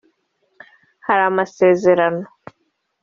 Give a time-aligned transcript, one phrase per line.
[1.05, 2.23] hari amasezerano